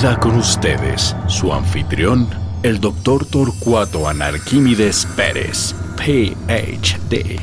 Queda 0.00 0.18
con 0.18 0.36
ustedes 0.36 1.14
su 1.28 1.52
anfitrión, 1.52 2.26
el 2.62 2.80
doctor 2.80 3.26
Torcuato 3.26 4.08
Anarquímides 4.08 5.06
Pérez, 5.14 5.74
PhD. 5.98 7.38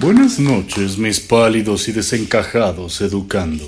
Buenas 0.00 0.40
noches, 0.40 0.98
mis 0.98 1.20
pálidos 1.20 1.86
y 1.86 1.92
desencajados 1.92 3.00
educando. 3.00 3.64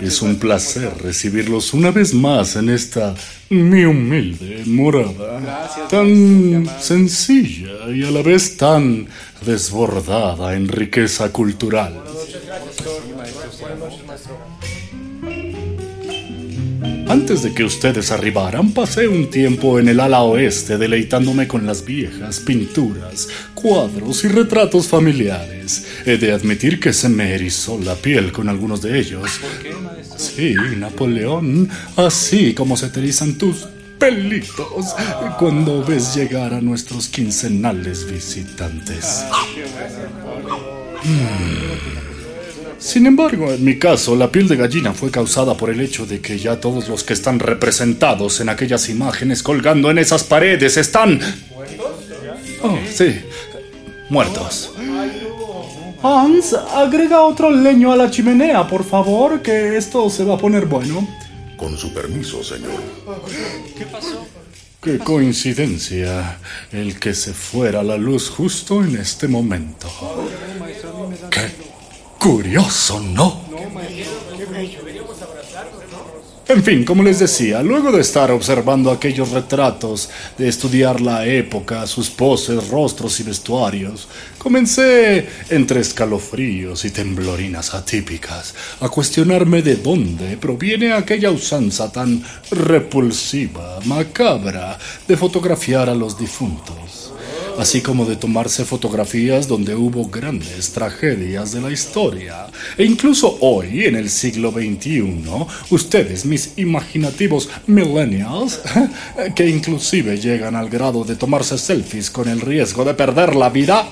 Es 0.00 0.22
un 0.22 0.36
placer 0.36 0.90
recibirlos 1.02 1.74
una 1.74 1.90
vez 1.90 2.14
más 2.14 2.56
en 2.56 2.70
esta 2.70 3.14
mi 3.50 3.84
humilde 3.84 4.62
morada, 4.64 5.68
tan 5.90 6.66
sencilla 6.80 7.90
y 7.94 8.02
a 8.02 8.10
la 8.10 8.22
vez 8.22 8.56
tan 8.56 9.08
desbordada 9.44 10.54
en 10.54 10.68
riqueza 10.68 11.30
cultural. 11.30 12.02
Antes 17.10 17.42
de 17.42 17.52
que 17.52 17.64
ustedes 17.64 18.12
arribaran, 18.12 18.70
pasé 18.70 19.08
un 19.08 19.30
tiempo 19.30 19.80
en 19.80 19.88
el 19.88 19.98
ala 19.98 20.22
oeste 20.22 20.78
deleitándome 20.78 21.48
con 21.48 21.66
las 21.66 21.84
viejas 21.84 22.38
pinturas, 22.38 23.28
cuadros 23.52 24.22
y 24.22 24.28
retratos 24.28 24.86
familiares. 24.86 25.88
He 26.06 26.18
de 26.18 26.30
admitir 26.30 26.78
que 26.78 26.92
se 26.92 27.08
me 27.08 27.34
erizó 27.34 27.80
la 27.80 27.96
piel 27.96 28.30
con 28.30 28.48
algunos 28.48 28.80
de 28.80 28.96
ellos. 29.00 29.28
Sí, 30.16 30.54
Napoleón, 30.76 31.68
así 31.96 32.54
como 32.54 32.76
se 32.76 32.90
te 32.90 33.00
erizan 33.00 33.34
tus 33.34 33.66
pelitos 33.98 34.94
cuando 35.36 35.84
ves 35.84 36.14
llegar 36.14 36.54
a 36.54 36.60
nuestros 36.60 37.08
quincenales 37.08 38.08
visitantes. 38.08 39.24
Mm. 41.02 42.09
Sin 42.80 43.04
embargo, 43.04 43.52
en 43.52 43.62
mi 43.62 43.78
caso, 43.78 44.16
la 44.16 44.32
piel 44.32 44.48
de 44.48 44.56
gallina 44.56 44.94
fue 44.94 45.10
causada 45.10 45.54
por 45.54 45.68
el 45.68 45.80
hecho 45.80 46.06
de 46.06 46.20
que 46.20 46.38
ya 46.38 46.58
todos 46.58 46.88
los 46.88 47.04
que 47.04 47.12
están 47.12 47.38
representados 47.38 48.40
en 48.40 48.48
aquellas 48.48 48.88
imágenes 48.88 49.42
colgando 49.42 49.90
en 49.90 49.98
esas 49.98 50.24
paredes 50.24 50.78
están... 50.78 51.20
Oh, 52.62 52.78
sí, 52.90 53.20
muertos. 54.08 54.72
Hans, 56.02 56.54
agrega 56.54 57.20
otro 57.20 57.50
leño 57.50 57.92
a 57.92 57.96
la 57.96 58.10
chimenea, 58.10 58.66
por 58.66 58.82
favor, 58.82 59.42
que 59.42 59.76
esto 59.76 60.08
se 60.08 60.24
va 60.24 60.36
a 60.36 60.38
poner 60.38 60.64
bueno. 60.64 61.06
Con 61.58 61.76
su 61.76 61.92
permiso, 61.92 62.42
señor. 62.42 62.80
¿Qué 63.76 63.84
pasó? 63.84 64.26
Qué 64.82 64.98
coincidencia 64.98 66.38
el 66.72 66.98
que 66.98 67.12
se 67.12 67.34
fuera 67.34 67.82
la 67.82 67.98
luz 67.98 68.30
justo 68.30 68.82
en 68.82 68.96
este 68.96 69.28
momento. 69.28 69.86
¿Qué? 71.30 71.50
Curioso, 72.20 73.00
¿no? 73.00 73.40
En 76.48 76.62
fin, 76.62 76.84
como 76.84 77.02
les 77.02 77.18
decía, 77.18 77.62
luego 77.62 77.90
de 77.92 78.02
estar 78.02 78.30
observando 78.30 78.90
aquellos 78.90 79.30
retratos, 79.30 80.10
de 80.36 80.46
estudiar 80.46 81.00
la 81.00 81.24
época, 81.24 81.86
sus 81.86 82.10
poses, 82.10 82.68
rostros 82.68 83.18
y 83.20 83.22
vestuarios, 83.22 84.06
comencé, 84.36 85.28
entre 85.48 85.80
escalofríos 85.80 86.84
y 86.84 86.90
temblorinas 86.90 87.72
atípicas, 87.72 88.54
a 88.80 88.90
cuestionarme 88.90 89.62
de 89.62 89.76
dónde 89.76 90.36
proviene 90.36 90.92
aquella 90.92 91.30
usanza 91.30 91.90
tan 91.90 92.22
repulsiva, 92.50 93.78
macabra, 93.86 94.78
de 95.08 95.16
fotografiar 95.16 95.88
a 95.88 95.94
los 95.94 96.18
difuntos 96.18 96.99
así 97.60 97.82
como 97.82 98.06
de 98.06 98.16
tomarse 98.16 98.64
fotografías 98.64 99.46
donde 99.46 99.74
hubo 99.74 100.06
grandes 100.06 100.72
tragedias 100.72 101.52
de 101.52 101.60
la 101.60 101.70
historia. 101.70 102.46
E 102.78 102.84
incluso 102.84 103.36
hoy, 103.40 103.84
en 103.84 103.96
el 103.96 104.08
siglo 104.08 104.50
XXI, 104.50 105.46
ustedes, 105.68 106.24
mis 106.24 106.54
imaginativos 106.56 107.50
millennials, 107.66 108.60
que 109.36 109.46
inclusive 109.46 110.18
llegan 110.18 110.56
al 110.56 110.70
grado 110.70 111.04
de 111.04 111.16
tomarse 111.16 111.58
selfies 111.58 112.10
con 112.10 112.28
el 112.28 112.40
riesgo 112.40 112.82
de 112.82 112.94
perder 112.94 113.36
la 113.36 113.50
vida, 113.50 113.86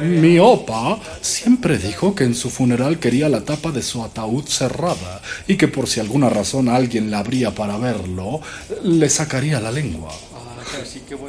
mi 0.00 0.38
opa 0.40 0.98
siempre 1.20 1.78
dijo 1.78 2.14
que 2.14 2.24
en 2.24 2.34
su 2.34 2.50
funeral 2.50 2.98
quería 2.98 3.28
la 3.28 3.42
tapa 3.42 3.70
de 3.70 3.82
su 3.82 4.02
ataúd 4.02 4.46
cerrada 4.46 5.20
y 5.46 5.56
que 5.56 5.68
por 5.68 5.86
si 5.86 6.00
alguna 6.00 6.28
razón 6.28 6.68
alguien 6.68 7.10
la 7.10 7.20
abría 7.20 7.54
para 7.54 7.76
verlo, 7.76 8.40
le 8.82 9.08
sacaría 9.08 9.60
la 9.60 9.70
lengua. 9.70 10.12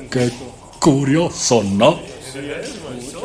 Qué 0.10 0.32
curioso, 0.80 1.64
¿no? 1.64 2.00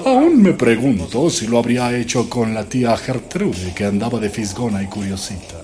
Aún 0.04 0.42
me 0.42 0.52
pregunto 0.52 1.30
si 1.30 1.46
lo 1.46 1.58
habría 1.58 1.96
hecho 1.96 2.28
con 2.28 2.54
la 2.54 2.64
tía 2.64 2.96
Gertrude, 2.96 3.72
que 3.74 3.84
andaba 3.84 4.18
de 4.18 4.30
fisgona 4.30 4.82
y 4.82 4.86
curiosita. 4.86 5.62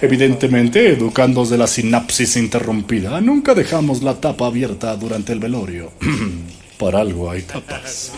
Evidentemente, 0.00 0.90
educandos 0.90 1.50
de 1.50 1.58
la 1.58 1.66
sinapsis 1.66 2.36
interrumpida, 2.36 3.20
nunca 3.20 3.54
dejamos 3.54 4.02
la 4.02 4.14
tapa 4.14 4.46
abierta 4.46 4.96
durante 4.96 5.32
el 5.32 5.38
velorio. 5.38 5.92
Para 6.78 7.00
algo 7.00 7.30
hay 7.30 7.42
tapas. 7.42 8.12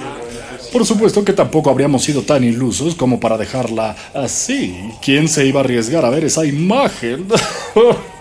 Por 0.73 0.87
supuesto 0.87 1.25
que 1.25 1.35
tampoco 1.35 1.71
habríamos 1.71 2.03
sido 2.03 2.23
tan 2.23 2.43
ilusos 2.43 2.95
como 2.95 3.21
para 3.21 3.37
dejarla 3.37 3.95
así. 4.15 4.75
¿Quién 5.03 5.29
se 5.29 5.47
iba 5.47 5.61
a 5.61 5.65
arriesgar 5.65 6.07
a 6.07 6.11
ver 6.11 6.25
esa 6.25 6.45
imagen? 6.47 7.27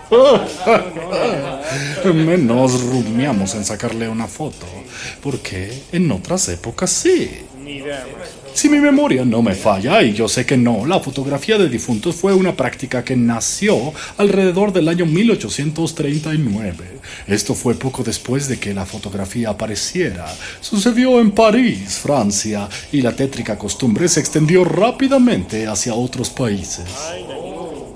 Menos 2.14 2.82
rumiamos 2.82 3.54
en 3.54 3.64
sacarle 3.64 4.08
una 4.08 4.26
foto, 4.26 4.66
porque 5.22 5.82
en 5.92 6.10
otras 6.12 6.48
épocas 6.48 6.90
sí. 6.90 7.30
Si 8.54 8.68
mi 8.68 8.78
memoria 8.78 9.24
no 9.24 9.42
me 9.42 9.54
falla, 9.54 10.02
y 10.02 10.12
yo 10.14 10.28
sé 10.28 10.46
que 10.46 10.56
no, 10.56 10.86
la 10.86 11.00
fotografía 11.00 11.58
de 11.58 11.68
difuntos 11.68 12.14
fue 12.14 12.32
una 12.32 12.56
práctica 12.56 13.04
que 13.04 13.16
nació 13.16 13.92
alrededor 14.16 14.72
del 14.72 14.88
año 14.88 15.04
1839. 15.04 17.00
Esto 17.26 17.54
fue 17.54 17.74
poco 17.74 18.04
después 18.04 18.46
de 18.48 18.58
que 18.58 18.72
la 18.72 18.86
fotografía 18.86 19.50
apareciera. 19.50 20.26
Sucedió 20.60 21.20
en 21.20 21.32
París, 21.32 21.98
Francia, 21.98 22.68
y 22.92 23.02
la 23.02 23.14
tétrica 23.16 23.58
costumbre 23.58 24.08
se 24.08 24.20
extendió 24.20 24.64
rápidamente 24.64 25.66
hacia 25.66 25.94
otros 25.94 26.30
países. 26.30 26.86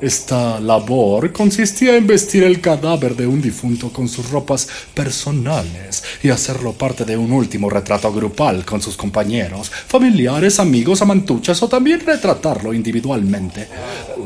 Esta 0.00 0.58
labor 0.60 1.30
consistía 1.30 1.94
en 1.94 2.06
vestir 2.06 2.42
el 2.42 2.62
cadáver 2.62 3.14
de 3.14 3.26
un 3.26 3.42
difunto 3.42 3.92
con 3.92 4.08
sus 4.08 4.30
ropas 4.30 4.66
personales 4.94 6.02
y 6.22 6.30
hacerlo 6.30 6.72
parte 6.72 7.04
de 7.04 7.18
un 7.18 7.30
último 7.30 7.68
retrato 7.68 8.10
grupal 8.10 8.64
con 8.64 8.80
sus 8.80 8.96
compañeros, 8.96 9.70
familiares, 9.70 10.58
amigos, 10.58 11.02
amantuchas 11.02 11.62
o 11.62 11.68
también 11.68 12.00
retratarlo 12.00 12.72
individualmente. 12.72 13.68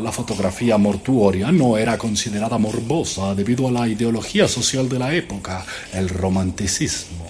La 0.00 0.12
fotografía 0.12 0.78
mortuoria 0.78 1.50
no 1.50 1.76
era 1.76 1.98
considerada 1.98 2.56
morbosa 2.56 3.34
debido 3.34 3.66
a 3.66 3.72
la 3.72 3.88
ideología 3.88 4.46
social 4.46 4.88
de 4.88 4.98
la 5.00 5.12
época, 5.12 5.66
el 5.92 6.08
romanticismo. 6.08 7.26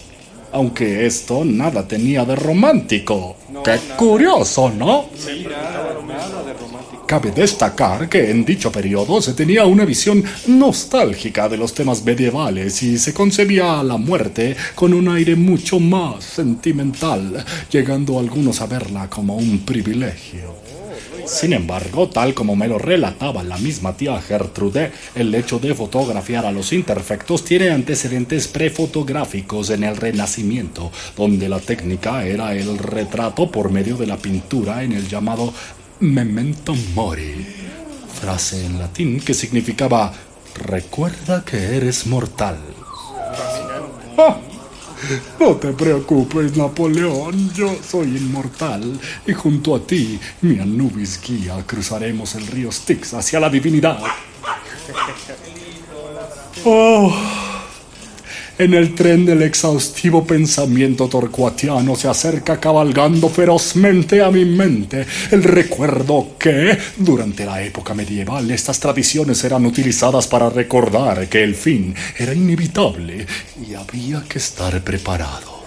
Aunque 0.53 1.07
esto 1.07 1.47
nada 1.47 1.89
tenía 1.89 2.27
de 2.27 2.37
romántico. 2.37 3.37
Qué 3.65 3.81
curioso, 3.97 4.69
¿no? 4.71 5.07
Sí, 5.17 5.47
nada, 5.49 5.97
nada 6.07 6.43
de 6.45 6.53
romántico. 6.53 6.74
Cabe 7.07 7.33
destacar 7.33 8.09
que 8.09 8.31
en 8.31 8.47
dicho 8.47 8.73
periodo 8.73 9.21
se 9.21 9.35
tenía 9.35 9.67
una 9.67 9.85
visión 9.85 10.25
nostálgica 10.47 11.51
de 11.51 11.59
los 11.59 11.75
temas 11.75 12.03
medievales 12.03 12.83
y 12.83 12.99
se 12.99 13.13
concebía 13.13 13.83
la 13.83 13.99
muerte 13.99 14.57
con 14.75 14.95
un 14.95 15.09
aire 15.09 15.37
mucho 15.37 15.79
más 15.79 16.25
sentimental, 16.25 17.45
llegando 17.71 18.19
algunos 18.19 18.63
a 18.63 18.67
verla 18.67 19.11
como 19.11 19.37
un 19.37 19.61
privilegio. 19.61 20.55
Sin 21.27 21.53
embargo, 21.53 22.09
tal 22.09 22.35
como 22.35 22.57
me 22.57 22.69
lo 22.69 22.79
relataba 22.79 23.43
la 23.43 23.59
misma 23.59 23.97
tía 23.97 24.21
Gertrude, 24.21 24.93
el 25.15 25.35
hecho 25.35 25.59
de 25.59 25.75
fotografiar 25.75 26.45
a 26.45 26.53
los 26.53 26.73
imperfectos 26.73 27.45
tiene 27.45 27.71
antecedentes 27.71 28.49
prefotográficos 28.49 29.71
en 29.71 29.85
el 29.85 29.97
Renacimiento, 29.97 30.91
donde 31.17 31.49
la 31.49 31.61
técnica 31.61 32.27
era 32.27 32.55
el 32.55 32.77
retrato 32.79 33.51
por 33.51 33.71
medio 33.71 33.97
de 33.97 34.07
la 34.07 34.17
pintura 34.17 34.83
en 34.83 34.93
el 34.93 35.09
llamado 35.09 35.53
memento 36.01 36.75
mori, 36.95 37.47
frase 38.21 38.65
en 38.65 38.79
latín 38.79 39.21
que 39.21 39.35
significaba 39.35 40.13
recuerda 40.55 41.45
que 41.45 41.77
eres 41.77 42.07
mortal. 42.07 42.59
Ah, 44.17 44.39
no 45.41 45.57
te 45.57 45.73
preocupes, 45.73 46.57
Napoleón, 46.57 47.53
yo 47.53 47.77
soy 47.87 48.17
inmortal 48.17 48.99
y 49.27 49.33
junto 49.33 49.75
a 49.75 49.81
ti, 49.81 50.19
mi 50.43 50.59
Anubis 50.59 51.21
guía, 51.21 51.63
cruzaremos 51.67 52.35
el 52.35 52.47
río 52.47 52.71
Styx 52.71 53.15
hacia 53.15 53.41
la 53.41 53.51
divinidad. 53.51 53.99
Oh. 56.65 57.44
En 58.57 58.73
el 58.73 58.95
tren 58.95 59.27
del 59.27 59.43
exhaustivo 59.43 60.25
pensamiento 60.25 61.09
torcuatiano 61.09 61.97
se 61.97 62.07
acerca 62.07 62.61
cabalgando 62.61 63.29
ferozmente 63.29 64.23
a 64.23 64.31
mi 64.31 64.45
mente 64.45 65.05
el 65.33 65.43
recuerdo 65.43 66.37
que, 66.39 66.79
durante 66.97 67.45
la 67.45 67.61
época 67.63 67.95
medieval, 67.95 68.49
estas 68.53 68.79
tradiciones 68.79 69.43
eran 69.43 69.67
utilizadas 69.67 70.29
para 70.29 70.51
recordar 70.51 71.29
que 71.29 71.43
el 71.43 71.57
fin 71.57 71.97
era 72.17 72.33
inevitable 72.33 73.27
y 73.69 73.75
había 73.75 74.23
que 74.23 74.39
estar 74.39 74.81
preparado. 74.85 75.65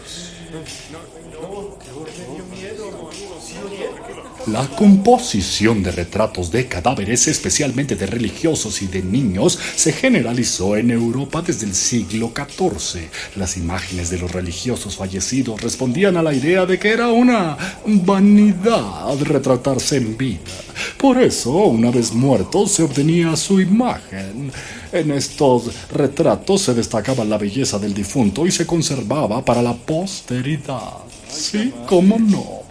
La 4.48 4.66
composición 4.66 5.84
de 5.84 5.92
retratos 5.92 6.52
de 6.52 6.68
cadáveres, 6.68 7.28
especialmente 7.28 7.98
de 7.98 8.06
religiosos 8.06 8.82
y 8.82 8.88
de 8.88 9.04
niños, 9.04 9.60
se 9.76 9.92
generalizó 9.92 10.78
en 10.78 10.90
Europa 10.90 11.42
desde 11.46 11.66
el 11.66 11.76
siglo 11.76 12.32
XIV. 12.34 13.10
Las 13.36 13.58
imágenes 13.58 14.10
de 14.10 14.20
los 14.20 14.32
religiosos 14.32 14.96
fallecidos 14.96 15.60
respondían 15.62 16.16
a 16.16 16.24
la 16.24 16.34
idea 16.34 16.66
de 16.66 16.80
que 16.80 16.92
era 16.92 17.10
una 17.10 17.58
vanidad 17.86 19.20
retratarse 19.20 19.98
en 19.98 20.16
vida. 20.16 20.40
Por 20.98 21.22
eso, 21.22 21.52
una 21.52 21.92
vez 21.92 22.14
muerto, 22.14 22.68
se 22.68 22.84
obtenía 22.84 23.36
su 23.36 23.60
imagen. 23.60 24.50
En 24.94 25.12
estos 25.12 25.90
retratos 25.92 26.62
se 26.62 26.74
destacaba 26.74 27.26
la 27.26 27.38
belleza 27.38 27.80
del 27.80 27.94
difunto 27.94 28.48
y 28.48 28.52
se 28.52 28.66
conservaba 28.66 29.44
para 29.44 29.62
la 29.62 29.74
posteridad. 29.74 31.04
Sí, 31.30 31.74
cómo 31.86 32.18
no 32.18 32.67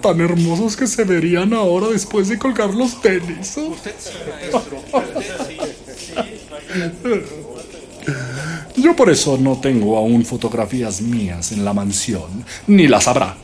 tan 0.00 0.20
hermosos 0.20 0.76
que 0.76 0.86
se 0.86 1.04
verían 1.04 1.52
ahora 1.52 1.88
después 1.88 2.28
de 2.28 2.38
colgar 2.38 2.74
los 2.74 3.00
tenis. 3.00 3.56
Yo 8.76 8.94
por 8.94 9.10
eso 9.10 9.38
no 9.38 9.58
tengo 9.60 9.96
aún 9.96 10.24
fotografías 10.24 11.00
mías 11.00 11.52
en 11.52 11.64
la 11.64 11.72
mansión, 11.72 12.44
ni 12.66 12.86
las 12.88 13.08
habrá. 13.08 13.36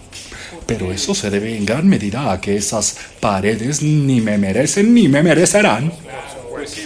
Pero 0.66 0.92
eso 0.92 1.14
se 1.14 1.28
debe 1.30 1.56
en 1.56 1.66
gran 1.66 1.88
medida 1.88 2.32
a 2.32 2.40
que 2.40 2.56
esas 2.56 2.96
paredes 3.20 3.82
ni 3.82 4.20
me 4.20 4.38
merecen 4.38 4.94
ni 4.94 5.08
me 5.08 5.22
merecerán. 5.22 5.92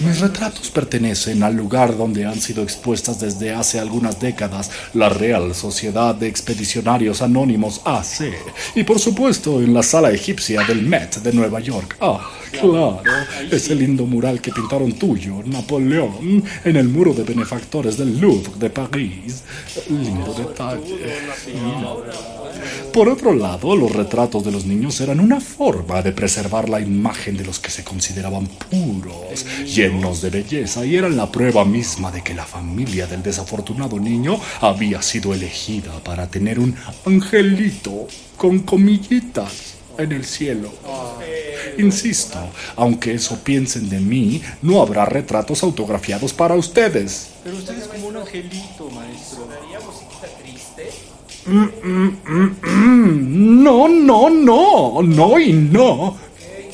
Mis 0.00 0.20
retratos 0.20 0.70
pertenecen 0.70 1.42
al 1.42 1.54
lugar 1.54 1.96
donde 1.96 2.24
han 2.24 2.40
sido 2.40 2.62
expuestas 2.62 3.20
desde 3.20 3.52
hace 3.52 3.78
algunas 3.78 4.18
décadas 4.18 4.70
la 4.94 5.08
Real 5.08 5.54
Sociedad 5.54 6.14
de 6.14 6.26
Expedicionarios 6.26 7.22
Anónimos 7.22 7.80
AC 7.84 8.32
y 8.74 8.84
por 8.84 8.98
supuesto 8.98 9.60
en 9.60 9.74
la 9.74 9.82
sala 9.82 10.10
egipcia 10.10 10.62
del 10.64 10.82
Met 10.82 11.16
de 11.16 11.32
Nueva 11.32 11.60
York. 11.60 11.96
Ah, 12.00 12.28
claro, 12.50 13.02
ese 13.50 13.74
lindo 13.74 14.04
mural 14.06 14.40
que 14.40 14.52
pintaron 14.52 14.92
tuyo, 14.92 15.42
Napoleón, 15.44 16.42
en 16.64 16.76
el 16.76 16.88
muro 16.88 17.12
de 17.12 17.24
benefactores 17.24 17.96
del 17.96 18.20
Louvre 18.20 18.52
de 18.58 18.70
París. 18.70 19.42
Lindo 19.88 20.34
detalle. 20.34 20.98
Por 22.92 23.08
otro 23.08 23.34
lado, 23.34 23.76
los 23.76 23.92
retratos 23.92 24.44
de 24.44 24.50
los 24.50 24.64
niños 24.64 25.00
eran 25.00 25.20
una 25.20 25.40
forma 25.40 26.02
de 26.02 26.12
preservar 26.12 26.68
la 26.68 26.80
imagen 26.80 27.36
de 27.36 27.44
los 27.44 27.60
que 27.60 27.70
se 27.70 27.84
consideraban 27.84 28.46
puros, 28.46 29.44
llenos 29.74 30.22
de 30.22 30.30
belleza, 30.30 30.84
y 30.84 30.96
eran 30.96 31.16
la 31.16 31.30
prueba 31.30 31.64
misma 31.64 32.10
de 32.10 32.22
que 32.22 32.34
la 32.34 32.44
familia 32.44 33.06
del 33.06 33.22
desafortunado 33.22 33.98
niño 33.98 34.40
había 34.60 35.02
sido 35.02 35.34
elegida 35.34 35.92
para 36.02 36.28
tener 36.28 36.58
un 36.58 36.74
angelito 37.04 38.08
con 38.36 38.60
comillitas 38.60 39.74
en 39.98 40.12
el 40.12 40.24
cielo. 40.24 40.70
Insisto, 41.78 42.38
aunque 42.76 43.14
eso 43.14 43.38
piensen 43.44 43.88
de 43.88 44.00
mí, 44.00 44.42
no 44.62 44.80
habrá 44.80 45.04
retratos 45.04 45.62
autografiados 45.62 46.32
para 46.32 46.54
ustedes. 46.54 47.30
Pero 47.44 47.56
usted 47.56 47.78
es 47.78 47.88
como 47.88 48.08
un 48.08 48.16
angelito, 48.16 48.90
maestro. 48.90 49.48
No, 51.46 51.70
no, 53.88 54.28
no, 54.28 55.02
no 55.02 55.40
y 55.40 55.52
no. 55.52 56.27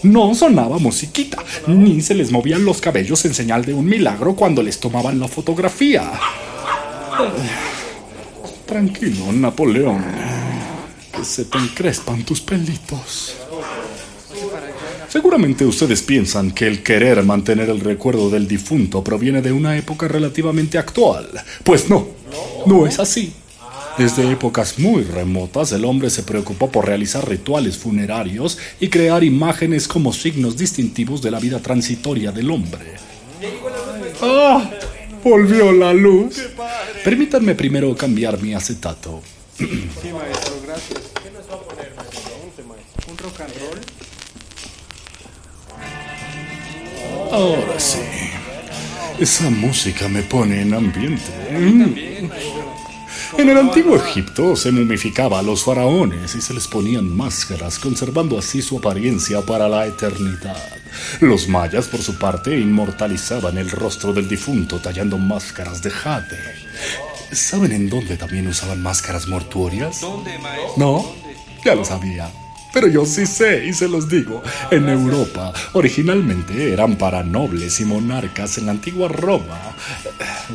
No 0.04 0.34
sonaba 0.34 0.78
musiquita, 0.78 1.42
ni 1.66 2.02
se 2.02 2.14
les 2.14 2.30
movían 2.30 2.64
los 2.64 2.80
cabellos 2.80 3.24
en 3.24 3.32
señal 3.32 3.64
de 3.64 3.72
un 3.72 3.86
milagro 3.86 4.36
cuando 4.36 4.62
les 4.62 4.78
tomaban 4.78 5.18
la 5.18 5.28
fotografía. 5.28 6.12
Tranquilo, 8.66 9.32
Napoleón, 9.32 10.04
que 11.10 11.24
se 11.24 11.46
te 11.46 11.56
encrespan 11.56 12.22
tus 12.22 12.42
pelitos. 12.42 13.36
Seguramente 15.08 15.64
ustedes 15.64 16.02
piensan 16.02 16.50
que 16.50 16.66
el 16.66 16.82
querer 16.82 17.22
mantener 17.22 17.70
el 17.70 17.80
recuerdo 17.80 18.28
del 18.28 18.46
difunto 18.46 19.02
proviene 19.02 19.40
de 19.40 19.52
una 19.52 19.74
época 19.78 20.06
relativamente 20.06 20.76
actual. 20.76 21.30
Pues 21.62 21.88
no, 21.88 22.08
no 22.66 22.86
es 22.86 22.98
así. 22.98 23.32
Desde 23.96 24.28
épocas 24.28 24.78
muy 24.80 25.04
remotas, 25.04 25.70
el 25.70 25.84
hombre 25.84 26.10
se 26.10 26.24
preocupó 26.24 26.68
por 26.68 26.86
realizar 26.86 27.28
rituales 27.28 27.76
funerarios 27.78 28.58
y 28.80 28.88
crear 28.88 29.22
imágenes 29.22 29.86
como 29.86 30.12
signos 30.12 30.56
distintivos 30.56 31.22
de 31.22 31.30
la 31.30 31.38
vida 31.38 31.60
transitoria 31.60 32.32
del 32.32 32.50
hombre. 32.50 32.94
¡Ah! 34.20 34.68
Volvió 35.22 35.70
la 35.70 35.92
luz. 35.92 36.42
Permítanme 37.04 37.54
primero 37.54 37.94
cambiar 37.96 38.42
mi 38.42 38.52
acetato. 38.52 39.22
Sí, 39.56 39.64
maestro, 40.12 40.54
gracias. 40.66 41.00
¿Qué 41.22 41.30
nos 41.30 41.48
va 41.48 41.54
a 41.54 41.60
poner, 41.60 41.92
maestro? 41.94 43.12
¿Un 43.12 43.18
rock 43.18 43.40
and 43.40 43.54
roll? 43.60 43.80
Ahora 47.32 47.78
sí. 47.78 48.00
Esa 49.20 49.48
música 49.50 50.08
me 50.08 50.22
pone 50.22 50.62
en 50.62 50.74
ambiente. 50.74 51.22
En 53.36 53.48
el 53.48 53.58
antiguo 53.58 53.96
Egipto 53.96 54.54
se 54.54 54.70
mumificaba 54.70 55.40
a 55.40 55.42
los 55.42 55.64
faraones 55.64 56.34
y 56.36 56.40
se 56.40 56.54
les 56.54 56.68
ponían 56.68 57.14
máscaras, 57.14 57.78
conservando 57.78 58.38
así 58.38 58.62
su 58.62 58.78
apariencia 58.78 59.42
para 59.42 59.68
la 59.68 59.86
eternidad. 59.86 60.56
Los 61.20 61.48
mayas, 61.48 61.88
por 61.88 62.00
su 62.00 62.16
parte, 62.16 62.56
inmortalizaban 62.58 63.58
el 63.58 63.70
rostro 63.70 64.12
del 64.12 64.28
difunto 64.28 64.78
tallando 64.78 65.18
máscaras 65.18 65.82
de 65.82 65.90
jade. 65.90 66.38
¿Saben 67.32 67.72
en 67.72 67.90
dónde 67.90 68.16
también 68.16 68.46
usaban 68.46 68.80
máscaras 68.80 69.26
mortuorias? 69.26 70.00
¿Dónde, 70.00 70.38
maestro? 70.38 70.74
No, 70.76 71.04
ya 71.64 71.74
lo 71.74 71.84
sabía. 71.84 72.30
Pero 72.74 72.88
yo 72.88 73.06
sí 73.06 73.24
sé 73.24 73.66
y 73.66 73.72
se 73.72 73.88
los 73.88 74.08
digo. 74.08 74.42
En 74.70 74.88
Europa, 74.88 75.52
originalmente 75.74 76.72
eran 76.72 76.96
para 76.96 77.22
nobles 77.22 77.78
y 77.78 77.84
monarcas 77.84 78.58
en 78.58 78.66
la 78.66 78.72
antigua 78.72 79.06
Roma. 79.08 79.76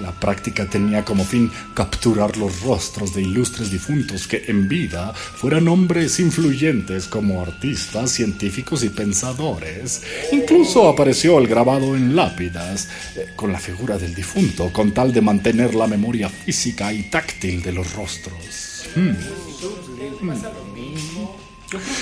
La 0.01 0.11
práctica 0.11 0.65
tenía 0.65 1.05
como 1.05 1.23
fin 1.23 1.49
capturar 1.73 2.35
los 2.37 2.61
rostros 2.61 3.13
de 3.15 3.21
ilustres 3.21 3.71
difuntos 3.71 4.27
que 4.27 4.43
en 4.47 4.67
vida 4.67 5.13
fueran 5.13 5.69
hombres 5.69 6.19
influyentes 6.19 7.07
como 7.07 7.41
artistas, 7.41 8.11
científicos 8.11 8.83
y 8.83 8.89
pensadores. 8.89 10.03
Incluso 10.33 10.89
apareció 10.89 11.39
el 11.39 11.47
grabado 11.47 11.95
en 11.95 12.17
lápidas 12.17 12.89
eh, 13.15 13.27
con 13.37 13.53
la 13.53 13.59
figura 13.59 13.97
del 13.97 14.13
difunto 14.13 14.71
con 14.73 14.93
tal 14.93 15.13
de 15.13 15.21
mantener 15.21 15.73
la 15.73 15.87
memoria 15.87 16.27
física 16.27 16.91
y 16.91 17.03
táctil 17.03 17.61
de 17.61 17.71
los 17.71 17.93
rostros. 17.93 18.89
Hmm. 18.95 19.13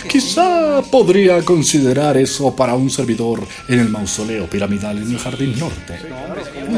Quizá 0.09 0.81
podría 0.89 1.41
considerar 1.43 2.17
eso 2.17 2.55
para 2.55 2.75
un 2.75 2.89
servidor 2.89 3.45
en 3.67 3.79
el 3.79 3.89
mausoleo 3.89 4.49
piramidal 4.49 4.97
en 4.97 5.11
el 5.11 5.19
Jardín 5.19 5.57
Norte. 5.59 5.99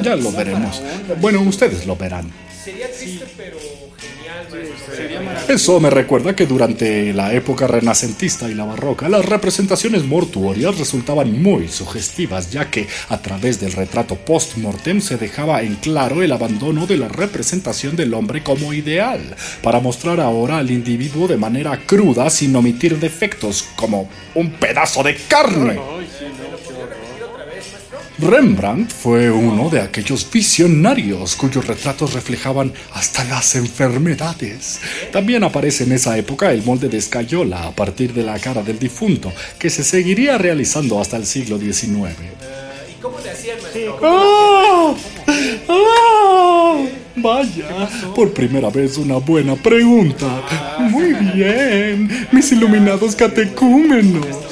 Ya 0.02 0.16
lo 0.16 0.32
veremos. 0.32 0.82
Bueno, 1.20 1.42
ustedes 1.42 1.86
lo 1.86 1.96
verán. 1.96 2.32
Sería 2.64 2.92
triste, 2.92 3.26
pero 3.38 3.58
Eso 5.48 5.80
me 5.80 5.90
recuerda 5.90 6.36
que 6.36 6.46
durante 6.46 7.14
la 7.14 7.34
época 7.34 7.68
renacentista 7.68 8.50
y 8.50 8.54
la 8.54 8.66
barroca, 8.66 9.10
las 9.10 9.26
representaciones 9.26 10.04
mortuorias 10.06 10.78
resultaban 10.78 11.42
muy 11.42 11.68
sugestivas, 11.68 12.52
ya 12.52 12.70
que 12.70 12.88
a 13.10 13.18
través 13.22 13.60
del 13.60 13.74
retrato 13.74 14.16
post-mortem 14.16 15.02
se 15.02 15.18
dejaba 15.18 15.62
en 15.62 15.76
claro 15.76 16.22
el 16.22 16.32
abandono 16.32 16.86
de 16.86 16.98
la 16.98 17.08
representación 17.08 17.96
del 17.96 18.14
hombre 18.14 18.44
como 18.44 18.74
ideal, 18.74 19.36
para 19.62 19.80
mostrar 19.80 20.20
ahora 20.20 20.58
al 20.58 20.72
individuo 20.72 21.28
de 21.28 21.38
manera 21.38 21.80
cruda 21.86 22.30
sin 22.30 22.56
omitir 22.56 23.00
defectos, 23.00 23.66
como 23.76 24.10
un 24.36 24.52
pedazo 24.52 25.04
de 25.04 25.16
carne. 25.16 25.80
Rembrandt 28.22 28.92
fue 28.92 29.32
uno 29.32 29.70
de 29.70 29.80
aquellos 29.80 30.30
visionarios 30.30 31.38
cuyos 31.38 31.66
retratos 31.66 32.14
reflejaban 32.14 32.74
hasta 32.94 33.24
las 33.24 33.56
enfermedades. 33.56 34.82
También 35.12 35.44
aparece 35.46 35.86
en 35.86 35.94
esa 35.94 36.18
época 36.18 36.52
el 36.52 36.64
molde 36.64 36.90
de 36.90 36.98
escayola 36.98 37.64
a 37.64 37.72
partir 37.72 38.14
de 38.14 38.24
la 38.24 38.38
cara 38.38 38.62
del 38.62 38.78
difunto, 38.78 39.32
que 39.58 39.70
se 39.70 39.86
seguiría 39.86 40.38
realizando 40.38 41.00
hasta 41.00 41.16
el 41.16 41.26
siglo 41.26 41.58
XIX. 41.58 42.12
¿Y 42.90 43.02
cómo 43.02 43.20
le 43.24 43.32
hacían, 43.32 43.58
maestro? 43.62 44.00
¡Ah! 44.04 44.94
¡Ah! 45.70 46.86
Vaya, 47.16 47.90
por 48.16 48.34
primera 48.34 48.70
vez 48.70 48.98
una 48.98 49.16
buena 49.16 49.56
pregunta. 49.56 50.28
Muy 50.80 51.14
bien, 51.14 52.28
mis 52.32 52.52
iluminados 52.52 53.16
catecúmenos. 53.16 54.49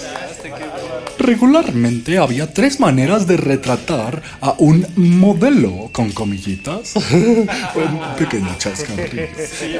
Regularmente 1.27 2.17
había 2.19 2.53
tres 2.53 2.79
maneras 2.79 3.27
de 3.27 3.35
retratar 3.35 4.23
a 4.39 4.55
un 4.59 4.87
modelo 4.95 5.89
con 5.91 6.13
comillitas. 6.13 6.95
Un 7.15 8.15
pequeño 8.17 8.55
chascarrillo. 8.57 9.27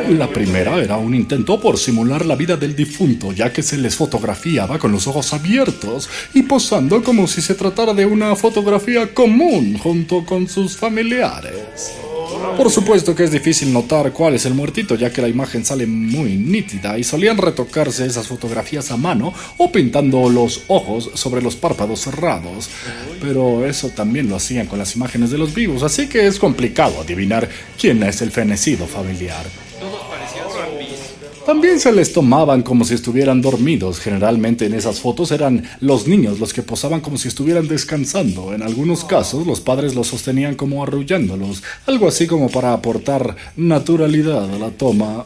La 0.09 0.27
primera 0.27 0.77
era 0.83 0.97
un 0.97 1.15
intento 1.15 1.57
por 1.61 1.77
simular 1.77 2.25
la 2.25 2.35
vida 2.35 2.57
del 2.57 2.75
difunto, 2.75 3.31
ya 3.31 3.53
que 3.53 3.63
se 3.63 3.77
les 3.77 3.95
fotografiaba 3.95 4.77
con 4.77 4.91
los 4.91 5.07
ojos 5.07 5.33
abiertos 5.33 6.09
y 6.33 6.43
posando 6.43 7.01
como 7.01 7.27
si 7.27 7.41
se 7.41 7.55
tratara 7.55 7.93
de 7.93 8.05
una 8.05 8.35
fotografía 8.35 9.13
común 9.13 9.77
junto 9.77 10.25
con 10.25 10.49
sus 10.49 10.75
familiares. 10.75 11.93
Por 12.57 12.71
supuesto 12.71 13.15
que 13.15 13.23
es 13.23 13.31
difícil 13.31 13.71
notar 13.71 14.11
cuál 14.11 14.35
es 14.35 14.45
el 14.45 14.53
muertito, 14.53 14.95
ya 14.95 15.11
que 15.11 15.21
la 15.21 15.27
imagen 15.27 15.63
sale 15.63 15.85
muy 15.85 16.35
nítida 16.37 16.97
y 16.97 17.03
solían 17.03 17.37
retocarse 17.37 18.05
esas 18.05 18.27
fotografías 18.27 18.91
a 18.91 18.97
mano 18.97 19.33
o 19.57 19.71
pintando 19.71 20.29
los 20.29 20.63
ojos 20.67 21.11
sobre 21.13 21.41
los 21.41 21.55
párpados 21.55 22.01
cerrados. 22.01 22.69
Pero 23.21 23.65
eso 23.65 23.89
también 23.89 24.29
lo 24.29 24.35
hacían 24.35 24.67
con 24.67 24.79
las 24.79 24.95
imágenes 24.95 25.31
de 25.31 25.37
los 25.37 25.53
vivos, 25.53 25.83
así 25.83 26.07
que 26.07 26.27
es 26.27 26.39
complicado 26.39 27.01
adivinar 27.01 27.47
quién 27.79 28.03
es 28.03 28.21
el 28.21 28.31
fenecido 28.31 28.87
familiar. 28.87 29.66
También 31.47 31.79
se 31.79 31.93
les 31.93 32.11
tomaban 32.11 32.61
como 32.61 32.83
si 32.83 32.93
estuvieran 32.93 33.41
dormidos. 33.41 34.01
Generalmente 34.01 34.65
en 34.65 34.73
esas 34.73 34.99
fotos 34.99 35.31
eran 35.31 35.63
los 35.79 36.05
niños 36.05 36.41
los 36.41 36.51
que 36.51 36.61
posaban 36.61 36.99
como 36.99 37.17
si 37.17 37.29
estuvieran 37.29 37.69
descansando. 37.69 38.53
En 38.53 38.61
algunos 38.61 39.05
casos 39.05 39.47
los 39.47 39.61
padres 39.61 39.95
los 39.95 40.07
sostenían 40.07 40.55
como 40.55 40.83
arrullándolos. 40.83 41.63
Algo 41.85 42.09
así 42.09 42.27
como 42.27 42.49
para 42.49 42.73
aportar 42.73 43.37
naturalidad 43.55 44.53
a 44.53 44.59
la 44.59 44.71
toma. 44.71 45.23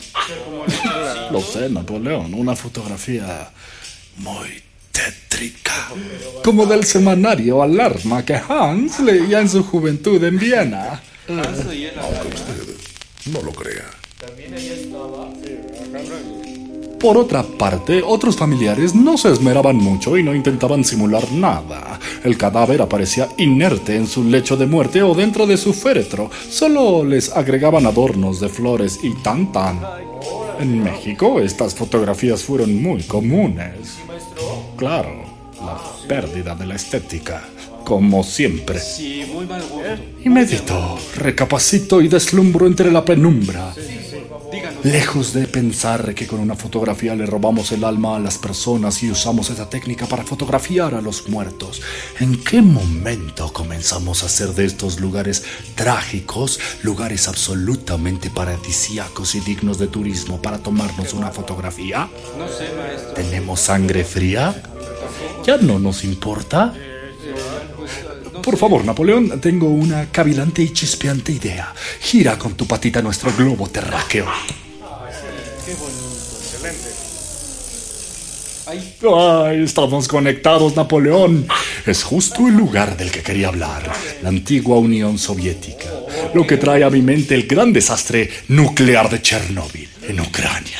Lo 1.32 1.42
sé, 1.42 1.68
Napoleón. 1.72 2.36
Una 2.36 2.56
fotografía 2.56 3.50
muy 4.18 4.62
tétrica. 4.92 5.90
Como 6.44 6.68
del 6.68 6.84
semanario 6.84 7.63
Alarma 7.63 8.24
que 8.24 8.36
Hans 8.36 9.00
leía 9.00 9.40
en 9.40 9.50
su 9.50 9.63
juventud 9.63 10.24
en 10.24 10.38
Viena. 10.38 11.01
Aunque 11.28 12.28
usted 12.36 12.75
no 13.34 13.42
lo 13.42 13.51
crea. 13.54 13.90
Por 17.01 17.17
otra 17.17 17.41
parte, 17.41 18.03
otros 18.05 18.36
familiares 18.36 18.93
no 18.93 19.17
se 19.17 19.31
esmeraban 19.31 19.75
mucho 19.75 20.20
y 20.20 20.24
no 20.24 20.36
intentaban 20.36 20.84
simular 20.84 21.31
nada. 21.31 22.00
El 22.24 22.38
cadáver 22.38 22.79
aparecía 22.79 23.27
inerte 23.38 23.96
en 23.96 24.05
su 24.05 24.24
lecho 24.24 24.55
de 24.55 24.67
muerte 24.67 25.01
o 25.01 25.15
dentro 25.15 25.48
de 25.48 25.58
su 25.58 25.74
féretro. 25.74 26.29
Solo 26.48 27.03
les 27.03 27.36
agregaban 27.36 27.88
adornos 27.88 28.39
de 28.39 28.50
flores 28.50 29.00
y 29.01 29.15
tan 29.15 29.51
tan. 29.51 29.79
En 30.60 30.84
México, 30.84 31.39
estas 31.39 31.74
fotografías 31.74 32.43
fueron 32.43 32.79
muy 32.79 33.01
comunes. 33.01 33.98
Claro, 34.77 35.24
la 35.60 35.81
pérdida 36.08 36.53
de 36.53 36.67
la 36.67 36.75
estética, 36.75 37.41
como 37.84 38.24
siempre. 38.24 38.79
Y 40.24 40.29
medito, 40.29 41.00
recapacito 41.15 42.00
y 42.00 42.08
deslumbro 42.08 42.67
entre 42.67 42.91
la 42.91 43.03
penumbra. 43.03 43.74
Lejos 44.83 45.33
de 45.33 45.45
pensar 45.45 46.15
que 46.15 46.25
con 46.25 46.39
una 46.39 46.55
fotografía 46.55 47.13
le 47.13 47.27
robamos 47.27 47.71
el 47.71 47.83
alma 47.83 48.15
a 48.15 48.19
las 48.19 48.39
personas 48.39 49.03
y 49.03 49.11
usamos 49.11 49.51
esa 49.51 49.69
técnica 49.69 50.07
para 50.07 50.23
fotografiar 50.23 50.95
a 50.95 51.01
los 51.01 51.29
muertos, 51.29 51.83
¿en 52.19 52.43
qué 52.43 52.63
momento 52.63 53.53
comenzamos 53.53 54.23
a 54.23 54.25
hacer 54.25 54.50
de 54.55 54.65
estos 54.65 55.00
lugares 55.00 55.43
trágicos 55.75 56.59
lugares 56.81 57.27
absolutamente 57.27 58.31
paradisíacos 58.31 59.35
y 59.35 59.41
dignos 59.41 59.77
de 59.77 59.88
turismo 59.88 60.41
para 60.41 60.57
tomarnos 60.57 61.13
una 61.13 61.29
fotografía? 61.29 62.09
No 62.39 62.47
sé, 62.47 62.73
maestro. 62.75 63.13
¿Tenemos 63.13 63.59
sangre 63.59 64.03
fría? 64.03 64.63
¿Ya 65.45 65.57
no 65.57 65.77
nos 65.77 66.03
importa? 66.03 66.73
Por 68.41 68.57
favor, 68.57 68.83
Napoleón, 68.83 69.39
tengo 69.39 69.67
una 69.67 70.07
cavilante 70.07 70.63
y 70.63 70.73
chispeante 70.73 71.31
idea. 71.31 71.71
Gira 72.00 72.39
con 72.39 72.55
tu 72.55 72.65
patita 72.65 73.00
nuestro 73.03 73.31
globo 73.38 73.69
terráqueo. 73.69 74.25
Ay, 78.72 79.63
estamos 79.63 80.08
conectados, 80.08 80.78
Napoleón. 80.78 81.46
Es 81.86 82.04
justo 82.04 82.48
el 82.48 82.56
lugar 82.56 82.96
del 82.96 83.12
que 83.12 83.22
quería 83.22 83.50
hablar, 83.50 83.92
la 84.22 84.30
antigua 84.30 84.78
Unión 84.78 85.18
Soviética. 85.18 85.90
Lo 86.34 86.48
que 86.48 86.56
trae 86.56 86.84
a 86.84 86.90
mi 86.90 87.01
mente 87.01 87.36
el 87.36 87.48
gran 87.48 87.74
desastre 87.74 88.30
nuclear 88.48 89.10
de 89.10 89.22
Chernóbil, 89.22 89.90
en 90.08 90.22
Ucrania. 90.22 90.80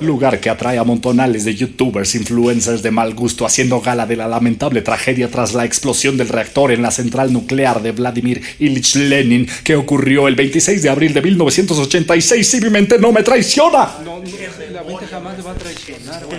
Lugar 0.00 0.40
que 0.40 0.50
atrae 0.50 0.78
a 0.78 0.84
montonales 0.84 1.44
de 1.44 1.54
youtubers, 1.54 2.16
influencers 2.16 2.82
de 2.82 2.90
mal 2.90 3.14
gusto 3.14 3.46
haciendo 3.46 3.80
gala 3.80 4.06
de 4.06 4.16
la 4.16 4.26
lamentable 4.26 4.82
tragedia 4.82 5.28
tras 5.28 5.54
la 5.54 5.64
explosión 5.64 6.16
del 6.16 6.28
reactor 6.28 6.72
en 6.72 6.82
la 6.82 6.90
central 6.90 7.32
nuclear 7.32 7.82
de 7.82 7.92
Vladimir 7.92 8.42
Ilich 8.58 8.96
Lenin 8.96 9.48
que 9.62 9.76
ocurrió 9.76 10.26
el 10.26 10.34
26 10.34 10.82
de 10.82 10.90
abril 10.90 11.14
de 11.14 11.22
1986. 11.22 12.48
Si 12.48 12.60
mi 12.60 12.70
mente 12.70 12.98
no 12.98 13.12
me 13.12 13.22
traiciona. 13.22 13.98
no, 14.04 14.18
no, 14.18 14.24
la 14.72 14.82
mente 14.82 15.06
jamás 15.06 15.46
va 15.46 15.50
a 15.52 15.54
traicionar, 15.54 16.24
güey. 16.26 16.38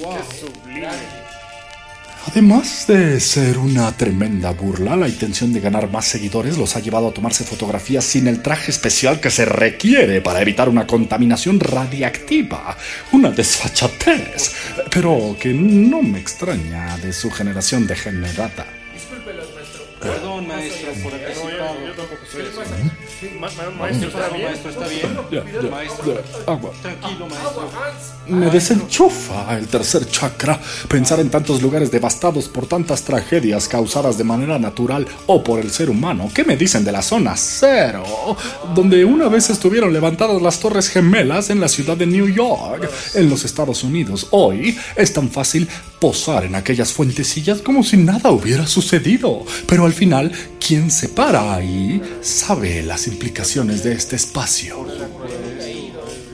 Wow. 0.00 0.16
Además 2.26 2.86
de 2.86 3.18
ser 3.18 3.58
una 3.58 3.90
tremenda 3.96 4.52
burla, 4.52 4.94
la 4.94 5.08
intención 5.08 5.52
de 5.52 5.60
ganar 5.60 5.90
más 5.90 6.06
seguidores 6.06 6.58
los 6.58 6.76
ha 6.76 6.80
llevado 6.80 7.08
a 7.08 7.12
tomarse 7.12 7.44
fotografías 7.44 8.04
sin 8.04 8.28
el 8.28 8.42
traje 8.42 8.70
especial 8.70 9.20
que 9.20 9.30
se 9.30 9.46
requiere 9.46 10.20
para 10.20 10.40
evitar 10.40 10.68
una 10.68 10.86
contaminación 10.86 11.58
radiactiva. 11.58 12.76
Una 13.12 13.30
desfachatez, 13.30 14.54
pero 14.90 15.36
que 15.40 15.52
no 15.54 16.02
me 16.02 16.20
extraña 16.20 16.98
de 16.98 17.12
su 17.12 17.30
generación 17.30 17.86
degenerada. 17.86 18.66
Perdón, 20.00 20.46
maestro, 20.46 20.92
por 21.02 21.12
anticipado. 23.22 23.72
Maestro, 23.72 23.72
Maestro, 23.78 24.08
¿está 24.08 24.28
bien? 24.28 24.44
maestro, 24.44 24.70
¿está 24.70 24.88
bien? 24.88 25.18
Ya, 25.30 25.62
ya, 25.62 25.70
Maestro, 25.70 26.14
ya, 26.14 26.52
agua. 26.52 26.70
tranquilo, 26.82 27.26
maestro. 27.26 27.70
Me 28.28 28.50
desenchufa 28.50 29.58
el 29.58 29.66
tercer 29.66 30.06
chakra 30.06 30.60
pensar 30.88 31.20
en 31.20 31.30
tantos 31.30 31.62
lugares 31.62 31.90
devastados 31.90 32.48
por 32.48 32.66
tantas 32.66 33.02
tragedias 33.02 33.68
causadas 33.68 34.18
de 34.18 34.24
manera 34.24 34.58
natural 34.58 35.06
o 35.26 35.42
por 35.42 35.60
el 35.60 35.70
ser 35.70 35.90
humano. 35.90 36.30
¿Qué 36.32 36.44
me 36.44 36.56
dicen 36.56 36.84
de 36.84 36.92
la 36.92 37.02
zona 37.02 37.36
cero? 37.36 38.04
Donde 38.74 39.04
una 39.04 39.28
vez 39.28 39.50
estuvieron 39.50 39.92
levantadas 39.92 40.40
las 40.40 40.60
Torres 40.60 40.88
Gemelas 40.88 41.50
en 41.50 41.60
la 41.60 41.68
ciudad 41.68 41.96
de 41.96 42.06
New 42.06 42.28
York, 42.28 42.88
en 43.14 43.28
los 43.28 43.44
Estados 43.44 43.82
Unidos. 43.82 44.28
Hoy 44.30 44.78
es 44.96 45.12
tan 45.12 45.30
fácil 45.30 45.68
posar 45.98 46.44
en 46.44 46.54
aquellas 46.54 46.92
fuentecillas 46.92 47.60
como 47.60 47.82
si 47.82 47.96
nada 47.96 48.30
hubiera 48.30 48.66
sucedido. 48.66 49.44
Pero 49.66 49.84
al 49.84 49.92
final, 49.92 50.32
quien 50.64 50.90
se 50.90 51.08
para 51.08 51.54
ahí 51.54 52.00
sabe 52.22 52.82
las 52.82 53.06
implicaciones 53.10 53.82
de 53.84 53.92
este 53.92 54.16
espacio. 54.16 54.86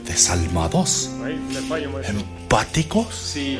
Desalmados. 0.04 1.10
Empáticos, 2.08 3.14
Sí. 3.14 3.58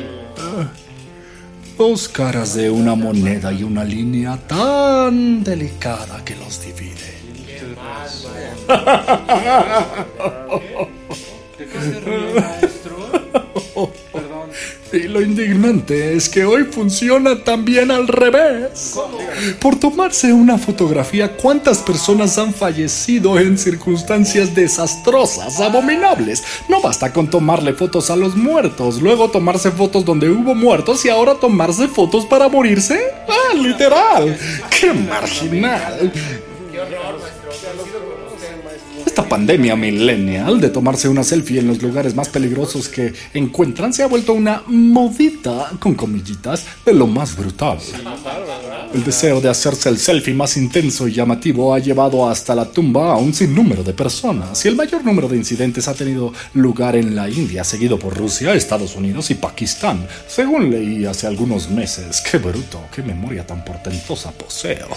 dos 1.77 2.07
caras 2.07 2.53
de 2.55 2.69
una 2.69 2.95
moneda 2.95 3.51
y 3.51 3.63
una 3.63 3.83
línea 3.83 4.37
tan 4.47 5.43
delicada 5.43 6.23
que 6.23 6.35
los 6.35 6.61
divide. 6.61 7.17
¿De 11.57 11.65
qué 11.65 12.76
maestro? 14.99 15.13
Perdón. 15.13 15.67
Curiosamente 15.67 16.15
es 16.15 16.29
que 16.29 16.45
hoy 16.45 16.63
funciona 16.63 17.43
también 17.43 17.91
al 17.91 18.07
revés. 18.07 18.95
Por 19.59 19.79
tomarse 19.79 20.33
una 20.33 20.57
fotografía, 20.57 21.35
¿cuántas 21.35 21.79
personas 21.79 22.37
han 22.37 22.53
fallecido 22.53 23.39
en 23.39 23.57
circunstancias 23.57 24.55
desastrosas, 24.55 25.59
abominables? 25.59 26.43
No 26.69 26.81
basta 26.81 27.11
con 27.13 27.29
tomarle 27.29 27.73
fotos 27.73 28.09
a 28.09 28.15
los 28.15 28.35
muertos, 28.35 29.01
luego 29.01 29.29
tomarse 29.29 29.71
fotos 29.71 30.05
donde 30.05 30.29
hubo 30.29 30.55
muertos 30.55 31.05
y 31.05 31.09
ahora 31.09 31.35
tomarse 31.35 31.87
fotos 31.87 32.25
para 32.25 32.49
morirse. 32.49 32.99
Ah, 33.27 33.55
literal. 33.55 34.37
¡Qué 34.69 34.93
marginal! 34.93 36.11
Esta 39.17 39.29
pandemia 39.29 39.75
millennial 39.75 40.61
de 40.61 40.69
tomarse 40.69 41.09
una 41.09 41.23
selfie 41.23 41.59
en 41.59 41.65
los 41.65 41.81
lugares 41.81 42.13
más 42.13 42.29
peligrosos 42.29 42.87
que 42.87 43.11
encuentran 43.33 43.91
se 43.91 44.03
ha 44.03 44.07
vuelto 44.07 44.33
una 44.33 44.61
modita, 44.67 45.71
con 45.79 45.95
comillitas, 45.95 46.63
de 46.85 46.93
lo 46.93 47.07
más 47.07 47.35
brutal. 47.35 47.79
El 48.93 49.03
deseo 49.03 49.41
de 49.41 49.49
hacerse 49.49 49.89
el 49.89 49.97
selfie 49.97 50.35
más 50.35 50.55
intenso 50.55 51.07
y 51.07 51.13
llamativo 51.13 51.73
ha 51.73 51.79
llevado 51.79 52.29
hasta 52.29 52.53
la 52.53 52.65
tumba 52.65 53.11
a 53.11 53.17
un 53.17 53.33
sinnúmero 53.33 53.81
de 53.81 53.91
personas 53.91 54.63
y 54.63 54.67
el 54.67 54.75
mayor 54.75 55.03
número 55.03 55.27
de 55.27 55.37
incidentes 55.37 55.87
ha 55.87 55.95
tenido 55.95 56.31
lugar 56.53 56.95
en 56.95 57.15
la 57.15 57.27
India, 57.27 57.63
seguido 57.63 57.97
por 57.97 58.15
Rusia, 58.15 58.53
Estados 58.53 58.95
Unidos 58.95 59.31
y 59.31 59.33
Pakistán, 59.33 60.07
según 60.27 60.69
leí 60.69 61.05
hace 61.05 61.25
algunos 61.25 61.71
meses. 61.71 62.21
¡Qué 62.21 62.37
bruto! 62.37 62.81
¡Qué 62.93 63.01
memoria 63.01 63.47
tan 63.47 63.65
portentosa 63.65 64.31
poseo! 64.31 64.89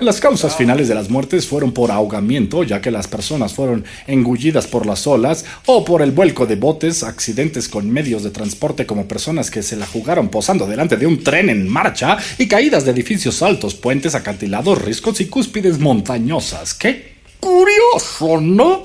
Las 0.00 0.20
causas 0.20 0.56
finales 0.56 0.88
de 0.88 0.94
las 0.96 1.08
muertes 1.08 1.46
fueron 1.46 1.75
por 1.76 1.92
ahogamiento, 1.92 2.64
ya 2.64 2.80
que 2.80 2.90
las 2.90 3.06
personas 3.06 3.52
fueron 3.52 3.84
engullidas 4.06 4.66
por 4.66 4.86
las 4.86 5.06
olas, 5.06 5.44
o 5.66 5.84
por 5.84 6.00
el 6.00 6.10
vuelco 6.10 6.46
de 6.46 6.56
botes, 6.56 7.02
accidentes 7.02 7.68
con 7.68 7.90
medios 7.90 8.22
de 8.22 8.30
transporte 8.30 8.86
como 8.86 9.06
personas 9.06 9.50
que 9.50 9.62
se 9.62 9.76
la 9.76 9.86
jugaron 9.86 10.30
posando 10.30 10.66
delante 10.66 10.96
de 10.96 11.06
un 11.06 11.22
tren 11.22 11.50
en 11.50 11.68
marcha, 11.68 12.16
y 12.38 12.48
caídas 12.48 12.86
de 12.86 12.92
edificios 12.92 13.42
altos, 13.42 13.74
puentes, 13.74 14.14
acantilados, 14.14 14.80
riscos 14.80 15.20
y 15.20 15.26
cúspides 15.26 15.78
montañosas. 15.78 16.72
¡Qué 16.72 17.16
curioso, 17.38 18.40
¿no? 18.40 18.82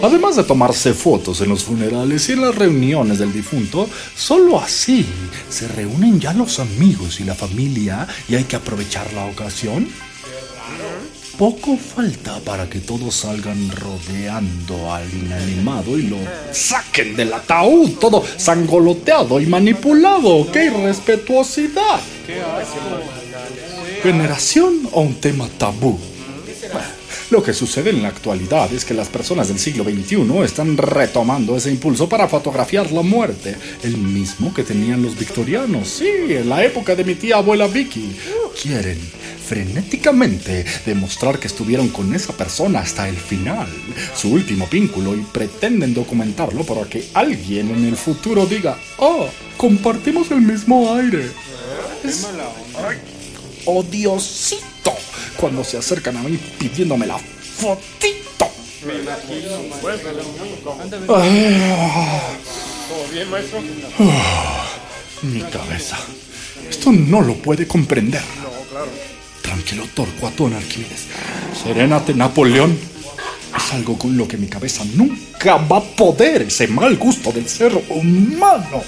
Además 0.00 0.36
de 0.36 0.44
tomarse 0.44 0.94
fotos 0.94 1.40
en 1.40 1.48
los 1.48 1.64
funerales 1.64 2.28
y 2.28 2.34
en 2.34 2.42
las 2.42 2.54
reuniones 2.54 3.18
del 3.18 3.32
difunto, 3.32 3.88
solo 4.14 4.60
así 4.60 5.04
se 5.48 5.66
reúnen 5.66 6.20
ya 6.20 6.32
los 6.32 6.60
amigos 6.60 7.18
y 7.18 7.24
la 7.24 7.34
familia 7.34 8.06
y 8.28 8.36
hay 8.36 8.44
que 8.44 8.54
aprovechar 8.54 9.12
la 9.12 9.24
ocasión. 9.24 9.88
Poco 11.38 11.76
falta 11.76 12.38
para 12.40 12.70
que 12.70 12.78
todos 12.78 13.16
salgan 13.16 13.68
rodeando 13.72 14.92
al 14.92 15.12
inanimado 15.12 15.98
y 15.98 16.02
lo 16.02 16.18
saquen 16.52 17.16
del 17.16 17.32
ataúd, 17.32 17.90
todo 17.98 18.22
sangoloteado 18.36 19.40
y 19.40 19.46
manipulado. 19.46 20.50
¡Qué 20.52 20.66
irrespetuosidad! 20.66 22.00
¿Veneración 24.04 24.88
o 24.92 25.00
un 25.00 25.16
tema 25.16 25.48
tabú? 25.58 25.98
Lo 27.30 27.42
que 27.42 27.52
sucede 27.52 27.90
en 27.90 28.02
la 28.02 28.08
actualidad 28.08 28.72
es 28.72 28.84
que 28.84 28.94
las 28.94 29.08
personas 29.08 29.48
del 29.48 29.58
siglo 29.58 29.82
XXI 29.82 30.44
están 30.44 30.76
retomando 30.76 31.56
ese 31.56 31.70
impulso 31.70 32.08
para 32.08 32.28
fotografiar 32.28 32.92
la 32.92 33.02
muerte, 33.02 33.56
el 33.82 33.96
mismo 33.96 34.54
que 34.54 34.62
tenían 34.62 35.02
los 35.02 35.18
victorianos, 35.18 35.88
sí, 35.88 36.08
en 36.28 36.48
la 36.48 36.64
época 36.64 36.94
de 36.94 37.02
mi 37.02 37.16
tía 37.16 37.38
abuela 37.38 37.66
Vicky. 37.66 38.14
Quieren 38.60 38.98
frenéticamente 39.46 40.64
demostrar 40.86 41.38
que 41.38 41.48
estuvieron 41.48 41.88
con 41.88 42.14
esa 42.14 42.32
persona 42.32 42.80
hasta 42.80 43.08
el 43.08 43.16
final, 43.16 43.68
su 44.14 44.32
último 44.32 44.66
vínculo, 44.70 45.14
y 45.14 45.20
pretenden 45.20 45.92
documentarlo 45.92 46.64
para 46.64 46.84
que 46.84 47.08
alguien 47.14 47.70
en 47.70 47.84
el 47.84 47.96
futuro 47.96 48.46
diga, 48.46 48.78
oh, 48.98 49.28
compartimos 49.56 50.30
el 50.30 50.40
mismo 50.40 50.94
aire. 50.94 51.30
Es 52.04 52.26
odiosito 53.66 54.94
cuando 55.36 55.64
se 55.64 55.78
acercan 55.78 56.16
a 56.16 56.22
mí 56.22 56.38
pidiéndome 56.58 57.06
la 57.06 57.18
fotito. 57.18 58.50
¿Todo 62.88 63.08
bien, 63.12 63.30
maestro? 63.30 63.60
Mi 65.22 65.40
cabeza. 65.42 65.98
Esto 66.68 66.92
no 66.92 67.20
lo 67.20 67.34
puede 67.34 67.66
comprender. 67.66 68.22
Tranquilo, 69.42 69.84
Torcuato 69.94 70.46
Arquímedes. 70.46 71.06
Serénate, 71.62 72.14
Napoleón. 72.14 72.76
Es 73.56 73.72
algo 73.72 73.96
con 73.96 74.16
lo 74.16 74.26
que 74.26 74.36
mi 74.36 74.48
cabeza 74.48 74.84
nunca 74.94 75.56
va 75.56 75.78
a 75.78 75.82
poder. 75.82 76.42
Ese 76.42 76.66
mal 76.66 76.96
gusto 76.96 77.30
del 77.30 77.48
ser 77.48 77.72
humano. 77.88 78.82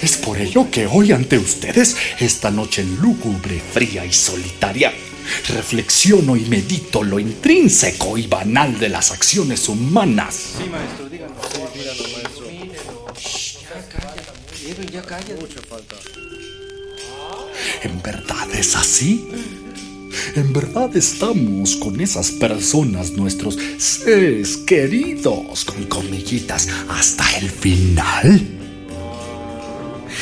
Es 0.00 0.16
por 0.16 0.38
ello 0.38 0.70
que 0.70 0.86
hoy 0.86 1.12
ante 1.12 1.36
ustedes, 1.36 1.96
esta 2.18 2.50
noche 2.50 2.84
lúgubre, 2.84 3.60
fría 3.60 4.04
y 4.06 4.12
solitaria, 4.12 4.92
reflexiono 5.48 6.36
y 6.36 6.46
medito 6.46 7.02
lo 7.02 7.18
intrínseco 7.18 8.16
y 8.16 8.26
banal 8.26 8.78
de 8.78 8.88
las 8.88 9.10
acciones 9.10 9.68
humanas. 9.68 10.54
Sí, 10.56 10.68
maestro, 10.70 11.08
díganos. 11.08 11.36
Edwin, 14.66 14.88
ya 14.88 15.02
cállate. 15.02 16.29
¿En 17.82 18.02
verdad 18.02 18.48
es 18.54 18.76
así? 18.76 19.26
¿En 20.34 20.52
verdad 20.52 20.94
estamos 20.96 21.76
con 21.76 22.00
esas 22.00 22.30
personas, 22.30 23.12
nuestros 23.12 23.56
seres 23.78 24.58
queridos, 24.58 25.64
con 25.64 25.84
comillitas, 25.84 26.68
hasta 26.88 27.24
el 27.38 27.50
final? 27.50 28.48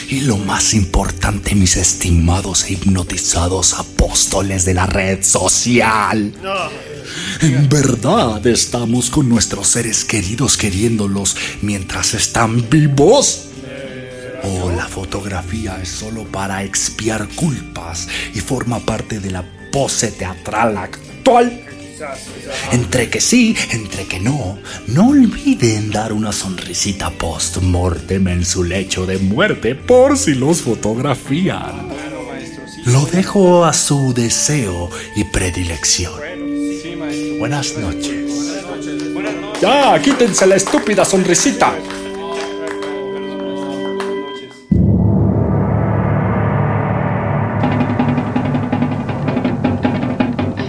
Y 0.08 0.20
lo 0.20 0.38
más 0.38 0.72
importante, 0.74 1.54
mis 1.54 1.76
estimados 1.76 2.64
e 2.64 2.74
hipnotizados 2.74 3.74
apóstoles 3.74 4.64
de 4.64 4.74
la 4.74 4.86
red 4.86 5.24
social. 5.24 6.32
En 7.40 7.68
verdad 7.68 8.46
estamos 8.46 9.10
con 9.10 9.28
nuestros 9.28 9.68
seres 9.68 10.04
queridos 10.04 10.56
queriéndolos 10.56 11.36
mientras 11.60 12.14
están 12.14 12.68
vivos. 12.70 13.47
O 14.42 14.70
la 14.70 14.86
fotografía 14.86 15.78
es 15.82 15.88
solo 15.88 16.24
para 16.24 16.62
expiar 16.62 17.28
culpas 17.28 18.08
y 18.34 18.40
forma 18.40 18.80
parte 18.80 19.20
de 19.20 19.30
la 19.30 19.44
pose 19.72 20.10
teatral 20.12 20.76
actual. 20.76 21.64
Entre 22.70 23.10
que 23.10 23.20
sí, 23.20 23.56
entre 23.72 24.06
que 24.06 24.20
no, 24.20 24.58
no 24.86 25.08
olviden 25.08 25.90
dar 25.90 26.12
una 26.12 26.32
sonrisita 26.32 27.10
post-mortem 27.10 28.28
en 28.28 28.44
su 28.44 28.62
lecho 28.62 29.04
de 29.04 29.18
muerte 29.18 29.74
por 29.74 30.16
si 30.16 30.34
los 30.34 30.62
fotografían. 30.62 31.88
Lo 32.86 33.04
dejo 33.06 33.64
a 33.64 33.72
su 33.72 34.14
deseo 34.14 34.90
y 35.16 35.24
predilección. 35.24 36.12
Buenas 37.38 37.76
noches. 37.76 38.28
Ya, 39.60 40.00
quítense 40.00 40.46
la 40.46 40.54
estúpida 40.54 41.04
sonrisita. 41.04 41.74